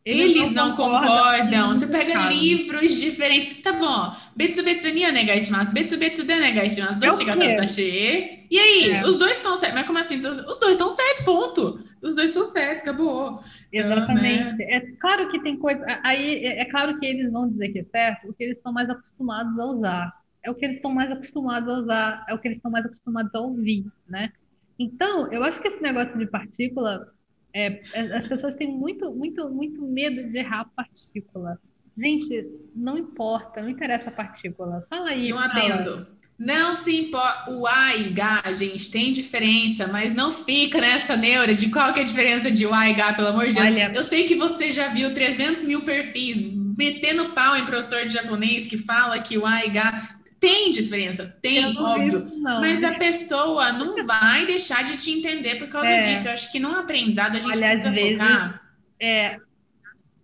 [0.07, 1.67] Eles, Eles não, não concordam.
[1.67, 2.29] Você pega caso.
[2.29, 3.61] livros diferentes.
[3.61, 4.15] Tá bom.
[4.37, 5.73] Betsu betsu ni onegai shimasu.
[5.73, 6.97] Betsu betsu de onegai shimasu.
[6.97, 8.47] Doichi ga tatashi.
[8.49, 8.91] E aí?
[8.91, 9.05] É.
[9.05, 9.77] Os dois estão certos.
[9.77, 10.25] Mas como assim?
[10.25, 11.83] Os dois estão certos, ponto.
[12.01, 13.43] Os dois estão certos, acabou.
[13.69, 14.53] Exatamente.
[14.53, 14.65] Então, né?
[14.69, 15.83] É claro que tem coisa.
[16.01, 18.89] Aí é, é claro que eles vão dizer que é certo, porque eles estão mais
[18.89, 20.13] acostumados a usar.
[20.41, 22.85] É o que eles estão mais acostumados a usar, é o que eles estão mais
[22.85, 24.31] acostumados a ouvir, né?
[24.79, 27.11] Então, eu acho que esse negócio de partícula
[27.53, 27.81] é,
[28.15, 31.59] as pessoas têm muito, muito, muito medo de errar a partícula.
[31.97, 34.85] Gente, não importa, não interessa a partícula.
[34.89, 35.29] Fala aí.
[35.29, 36.07] E um adendo.
[36.37, 37.51] Não se importa.
[37.51, 41.99] O A e H, gente, tem diferença, mas não fica nessa neura de qual que
[41.99, 43.65] é a diferença de o A e H, pelo amor de Deus.
[43.65, 46.39] Olha, eu sei que você já viu 300 mil perfis
[46.77, 51.35] metendo pau em professor de japonês que fala que o A e H tem diferença,
[51.41, 52.19] tem, óbvio.
[52.19, 55.99] Isso, mas a pessoa não vai deixar de te entender por causa é.
[55.99, 56.27] disso.
[56.27, 58.61] Eu acho que num aprendizado a gente Olha, precisa vezes, focar.
[58.99, 59.39] É,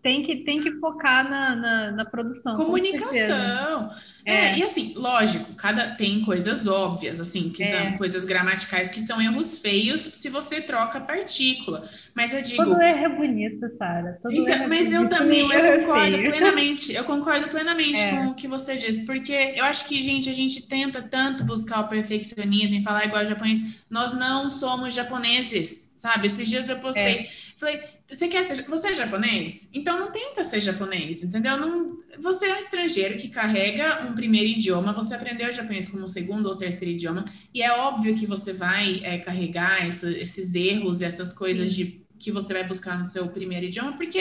[0.04, 2.54] tem que, tem que focar na, na, na produção.
[2.56, 3.90] Comunicação.
[4.26, 4.34] É.
[4.34, 4.58] é.
[4.58, 7.66] e assim, lógico, cada tem coisas óbvias, assim, que é.
[7.66, 11.90] são coisas gramaticais que são erros feios se você troca partícula.
[12.14, 12.66] Mas eu digo.
[12.66, 14.20] Todo erro é bonito, Sara.
[14.30, 16.94] Então, é mas eu também, eu é concordo plenamente.
[16.94, 18.12] Eu concordo plenamente é.
[18.12, 21.80] com o que você disse, porque eu acho que, gente, a gente tenta tanto buscar
[21.80, 23.84] o perfeccionismo e falar igual japonês.
[23.90, 26.28] Nós não somos japoneses, sabe?
[26.28, 27.28] Esses dias eu postei.
[27.64, 29.70] Falei, você quer ser, você é japonês?
[29.74, 31.56] Então não tenta ser japonês, entendeu?
[31.56, 36.48] Não, você é um estrangeiro que carrega um primeiro idioma, você aprendeu japonês como segundo
[36.48, 37.24] ou terceiro idioma,
[37.54, 42.06] e é óbvio que você vai é, carregar essa, esses erros e essas coisas de
[42.20, 44.20] que você vai buscar no seu primeiro idioma, porque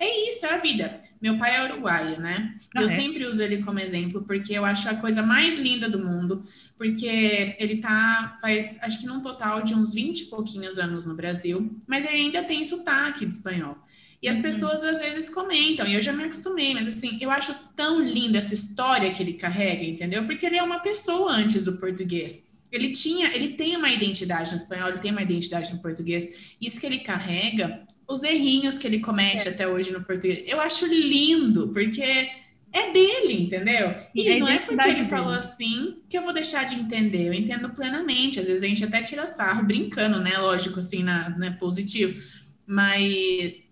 [0.00, 1.02] é isso, é a vida.
[1.20, 2.56] Meu pai é uruguaio, né?
[2.74, 2.88] Ah, eu é?
[2.88, 6.44] sempre uso ele como exemplo, porque eu acho a coisa mais linda do mundo,
[6.76, 11.16] porque ele tá, faz, acho que num total de uns 20 e pouquinhos anos no
[11.16, 13.76] Brasil, mas ele ainda tem sotaque de espanhol.
[14.22, 14.42] E as uhum.
[14.42, 18.38] pessoas às vezes comentam, e eu já me acostumei, mas assim, eu acho tão linda
[18.38, 20.24] essa história que ele carrega, entendeu?
[20.26, 22.48] Porque ele é uma pessoa antes do português.
[22.70, 26.54] Ele tinha, ele tem uma identidade no espanhol, ele tem uma identidade no português.
[26.60, 29.50] Isso que ele carrega os errinhos que ele comete é.
[29.50, 30.42] até hoje no português.
[30.46, 32.28] Eu acho lindo, porque
[32.72, 33.94] é dele, entendeu?
[34.14, 37.28] E, e não é porque ele falou assim que eu vou deixar de entender.
[37.28, 38.40] Eu entendo plenamente.
[38.40, 40.38] Às vezes a gente até tira sarro, brincando, né?
[40.38, 41.56] Lógico, assim, na, né?
[41.60, 42.20] Positivo.
[42.66, 43.68] Mas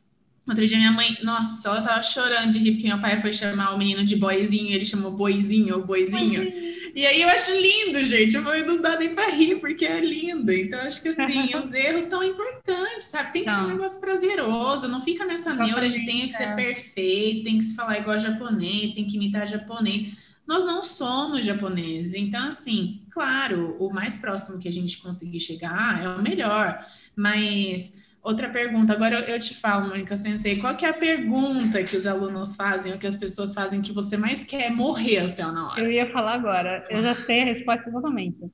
[0.47, 3.75] outro dia minha mãe, nossa, ela tava chorando de rir porque meu pai foi chamar
[3.75, 6.53] o menino de boizinho, ele chamou boizinho ou boizinho.
[6.97, 8.35] E aí eu acho lindo, gente.
[8.35, 10.51] Eu falei, não dá nem para rir, porque é lindo.
[10.51, 13.35] Então, acho que assim, os erros são importantes, sabe?
[13.35, 13.55] Tem que não.
[13.55, 17.65] ser um negócio prazeroso, não fica nessa neura de tem que ser perfeito, tem que
[17.65, 20.17] se falar igual japonês, tem que imitar japonês.
[20.47, 22.15] Nós não somos japoneses.
[22.15, 26.83] Então, assim, claro, o mais próximo que a gente conseguir chegar é o melhor.
[27.15, 31.95] Mas Outra pergunta, agora eu, te falo, Mônica Sensei, qual que é a pergunta que
[31.95, 35.53] os alunos fazem, ou que as pessoas fazem que você mais quer morrer ao céu
[35.53, 35.81] na hora?
[35.81, 38.51] Eu ia falar agora, eu já sei a resposta exatamente.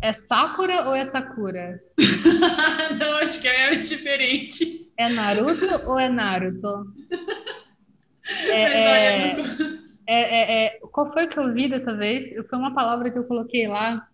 [0.00, 1.82] É Sakura ou é Sakura?
[3.00, 4.92] Não, acho que é diferente.
[4.96, 6.86] É Naruto ou é Naruto?
[8.46, 9.40] É, é,
[10.06, 12.28] é, é, é, qual foi que eu vi dessa vez?
[12.46, 14.06] Foi uma palavra que eu coloquei lá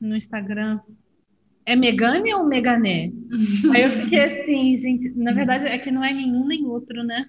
[0.00, 0.78] no Instagram
[1.70, 3.12] é Megane ou Megané?
[3.74, 7.26] Aí eu fiquei assim, gente, na verdade é que não é nenhum nem outro, né?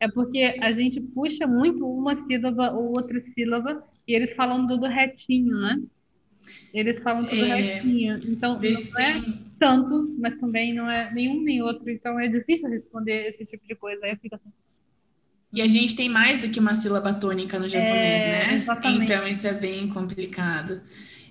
[0.00, 4.86] É porque a gente puxa muito uma sílaba ou outra sílaba e eles falam tudo
[4.86, 5.80] retinho, né?
[6.74, 8.20] Eles falam tudo é, retinho.
[8.28, 9.22] Então, não é
[9.58, 11.88] tanto, mas também não é nenhum nem outro.
[11.88, 14.04] Então, é difícil responder esse tipo de coisa.
[14.04, 14.50] Aí eu fico assim.
[15.52, 18.56] E a gente tem mais do que uma sílaba tônica no japonês, é, né?
[18.56, 19.04] Exatamente.
[19.04, 20.82] Então, isso é bem complicado.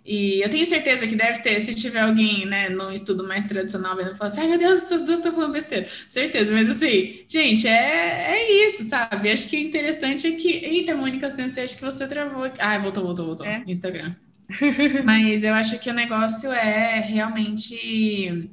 [0.05, 3.95] E eu tenho certeza que deve ter, se tiver alguém, né, num estudo mais tradicional,
[3.95, 5.87] vendo falar assim, ai meu Deus, essas duas estão falando besteira.
[6.09, 9.31] Certeza, mas assim, gente, é, é isso, sabe?
[9.31, 10.49] Acho que o interessante é que.
[10.49, 12.51] Eita, Mônica Sensei, acho que você travou.
[12.59, 13.45] Ah, voltou, voltou, voltou.
[13.45, 13.63] É?
[13.65, 14.13] Instagram.
[15.05, 18.51] mas eu acho que o negócio é realmente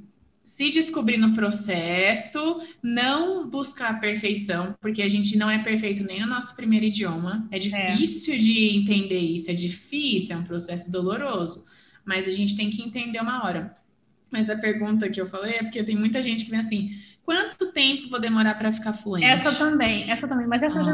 [0.51, 6.21] se descobrir no processo, não buscar a perfeição, porque a gente não é perfeito nem
[6.21, 7.47] no nosso primeiro idioma.
[7.53, 7.59] É, é.
[7.61, 8.37] difícil é.
[8.37, 11.65] de entender isso, é difícil, é um processo doloroso,
[12.05, 13.77] mas a gente tem que entender uma hora.
[14.29, 16.91] Mas a pergunta que eu falei é porque tem muita gente que vem assim:
[17.23, 19.27] quanto tempo vou demorar para ficar fluente?
[19.27, 20.93] Essa também, essa também, mas essa, já,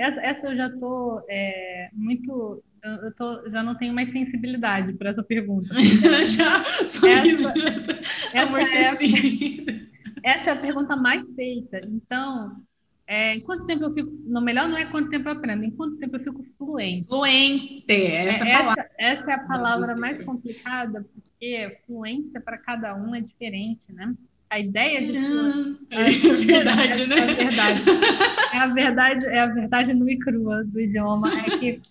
[0.00, 5.10] essa, essa eu já tô é, muito eu, tô, já não tenho mais sensibilidade para
[5.10, 5.68] essa pergunta.
[6.26, 7.98] já, só essa, isso já tá
[8.34, 9.86] essa, é,
[10.22, 11.80] essa é a pergunta mais feita.
[11.84, 12.56] Então,
[13.06, 14.10] é, em quanto tempo eu fico.
[14.26, 17.08] No melhor não é quanto tempo eu aprendo, em quanto tempo eu fico fluente.
[17.08, 18.90] Fluente, essa é, palavra.
[18.98, 24.14] Essa, essa é a palavra mais complicada, porque fluência para cada um é diferente, né?
[24.50, 25.16] A ideia de
[25.90, 26.10] é
[26.44, 27.16] verdade, né?
[27.18, 27.82] É a verdade.
[28.52, 31.28] É a verdade, é a verdade nua e crua do idioma.
[31.40, 31.82] É que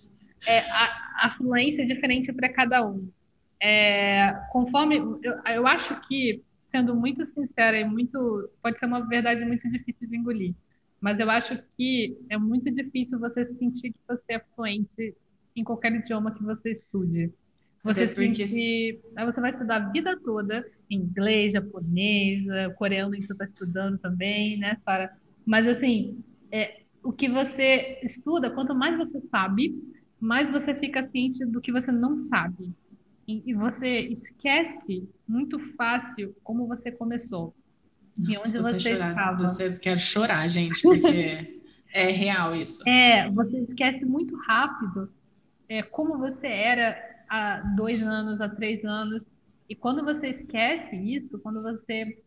[0.45, 3.09] é, a, fluência é diferente para cada um.
[3.61, 9.43] É, conforme eu, eu acho que, sendo muito sincera e muito, pode ser uma verdade
[9.45, 10.53] muito difícil de engolir,
[11.01, 15.15] mas eu acho que é muito difícil você sentir que você é fluente
[15.55, 17.31] em qualquer idioma que você estude.
[17.83, 22.43] Você sentir, você vai estudar a vida toda inglês, japonês,
[22.77, 25.15] coreano que você está estudando também, né, Sara?
[25.45, 29.75] Mas assim, é, o que você estuda, quanto mais você sabe,
[30.19, 32.73] mais você fica ciente do que você não sabe.
[33.27, 37.53] E, e você esquece muito fácil como você começou.
[38.17, 39.47] Nossa, e onde você estava.
[39.47, 41.61] Você quer chorar, gente, porque
[41.93, 42.87] é real isso.
[42.87, 45.11] É, você esquece muito rápido
[45.69, 46.97] é, como você era
[47.29, 49.21] há dois anos, há três anos.
[49.69, 52.17] E quando você esquece isso, quando você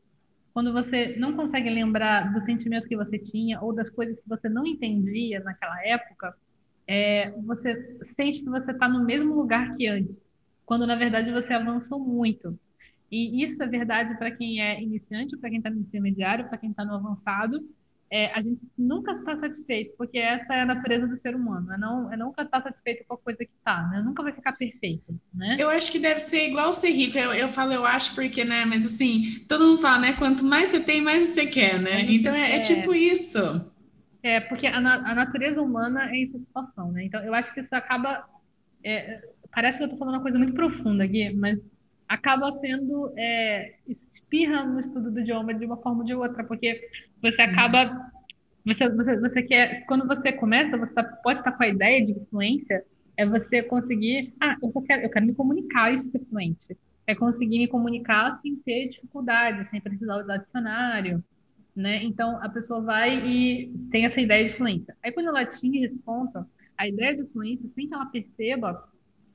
[0.52, 4.48] quando você não consegue lembrar do sentimento que você tinha ou das coisas que você
[4.48, 6.34] não entendia naquela época,
[6.90, 10.18] é, você sente que você está no mesmo lugar que antes,
[10.66, 12.58] quando na verdade você avançou muito.
[13.08, 16.70] E isso é verdade para quem é iniciante, para quem está no intermediário, para quem
[16.70, 17.64] está no avançado.
[18.12, 21.72] É, a gente nunca está satisfeito, porque essa é a natureza do ser humano.
[21.72, 24.02] É, não, é nunca estar tá satisfeito com a coisa que está, né?
[24.04, 25.56] Nunca vai ficar perfeito, né?
[25.60, 27.16] Eu acho que deve ser igual ser rico.
[27.16, 28.64] Eu, eu falo, eu acho, porque, né?
[28.64, 30.12] Mas assim, todo mundo fala, né?
[30.14, 32.02] Quanto mais você tem, mais você quer, né?
[32.10, 33.69] Então é, é tipo isso.
[34.22, 37.04] É, porque a, a, natureza humana é insatisfação, né?
[37.04, 38.24] Então, eu acho que isso acaba.
[38.84, 41.64] É, parece que eu estou falando uma coisa muito profunda aqui, mas
[42.08, 43.12] acaba sendo.
[43.16, 46.88] É, espirra no estudo do idioma de uma forma ou de outra, porque
[47.22, 48.10] você acaba.
[48.64, 52.12] Você, você, você quer, quando você começa, você tá, pode estar com a ideia de
[52.12, 52.84] influência,
[53.16, 56.76] é você conseguir, ah, eu só quero, eu quero me comunicar e ser fluente.
[57.06, 61.24] É conseguir me comunicar sem ter dificuldade, sem precisar usar dicionário,
[61.74, 62.02] né?
[62.02, 64.96] Então, a pessoa vai e tem essa ideia de fluência.
[65.02, 66.44] Aí, quando ela atinge esse ponto,
[66.76, 68.88] a ideia de fluência, sem que ela perceba,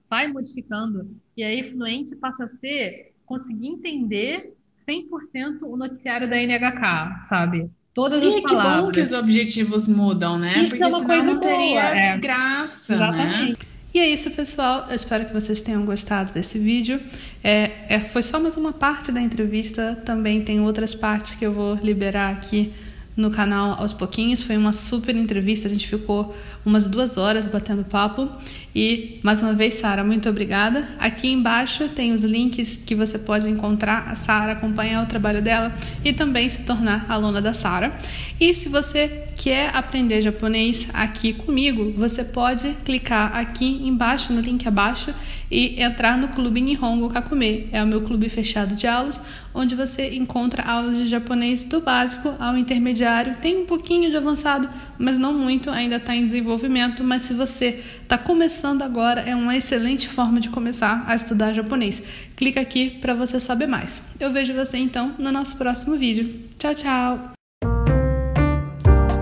[0.10, 1.10] vai modificando.
[1.36, 4.54] E aí, fluente passa a ser conseguir entender
[4.88, 7.70] 100% o noticiário da NHK, sabe?
[7.94, 10.52] Todas e as é que bom que os objetivos mudam, né?
[10.52, 12.18] Isso Porque é senão não teria boa, é.
[12.18, 13.08] graça, né?
[13.08, 13.60] Exatamente.
[13.60, 13.75] né?
[13.96, 14.88] E é isso, pessoal.
[14.90, 17.00] Eu espero que vocês tenham gostado desse vídeo.
[17.42, 19.98] É, é, foi só mais uma parte da entrevista.
[20.04, 22.74] Também tem outras partes que eu vou liberar aqui
[23.16, 24.44] no canal aos pouquinhos.
[24.44, 26.36] Foi uma super entrevista, a gente ficou
[26.66, 28.30] umas duas horas batendo papo.
[28.76, 30.86] E mais uma vez, Sara, muito obrigada.
[31.00, 35.74] Aqui embaixo tem os links que você pode encontrar a Sara, acompanhar o trabalho dela
[36.04, 37.98] e também se tornar aluna da Sara.
[38.40, 44.68] E se você quer aprender japonês aqui comigo, você pode clicar aqui embaixo, no link
[44.68, 45.14] abaixo,
[45.50, 47.70] e entrar no Clube Nihongo Kakume.
[47.72, 49.22] É o meu clube fechado de aulas,
[49.56, 53.38] onde você encontra aulas de japonês do básico ao intermediário.
[53.42, 57.04] Tem um pouquinho de avançado, mas não muito, ainda está em desenvolvimento.
[57.04, 62.04] Mas se você está começando agora, é uma excelente forma de começar a estudar japonês.
[62.36, 64.02] Clica aqui para você saber mais.
[64.20, 66.44] Eu vejo você então no nosso próximo vídeo.
[66.60, 67.32] Tchau, tchau!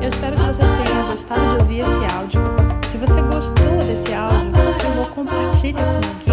[0.01, 2.41] Eu espero que você tenha gostado de ouvir esse áudio.
[2.91, 6.32] Se você gostou desse áudio, por favor, compartilhe com alguém